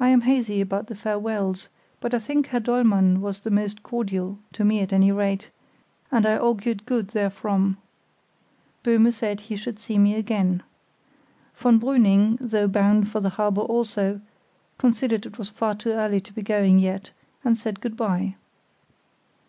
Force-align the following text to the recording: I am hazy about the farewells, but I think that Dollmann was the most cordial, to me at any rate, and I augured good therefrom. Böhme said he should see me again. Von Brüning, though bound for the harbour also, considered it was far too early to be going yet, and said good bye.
I 0.00 0.08
am 0.08 0.22
hazy 0.22 0.60
about 0.60 0.88
the 0.88 0.96
farewells, 0.96 1.68
but 2.00 2.12
I 2.12 2.18
think 2.18 2.50
that 2.50 2.64
Dollmann 2.64 3.20
was 3.20 3.38
the 3.38 3.52
most 3.52 3.84
cordial, 3.84 4.40
to 4.52 4.64
me 4.64 4.80
at 4.80 4.92
any 4.92 5.12
rate, 5.12 5.52
and 6.10 6.26
I 6.26 6.36
augured 6.36 6.84
good 6.86 7.08
therefrom. 7.10 7.76
Böhme 8.82 9.12
said 9.12 9.42
he 9.42 9.54
should 9.54 9.78
see 9.78 9.96
me 9.96 10.16
again. 10.16 10.64
Von 11.56 11.78
Brüning, 11.78 12.36
though 12.40 12.66
bound 12.66 13.10
for 13.10 13.20
the 13.20 13.30
harbour 13.38 13.60
also, 13.62 14.20
considered 14.76 15.24
it 15.24 15.38
was 15.38 15.50
far 15.50 15.76
too 15.76 15.92
early 15.92 16.20
to 16.20 16.32
be 16.32 16.42
going 16.42 16.80
yet, 16.80 17.12
and 17.44 17.56
said 17.56 17.80
good 17.80 17.96
bye. 17.96 18.34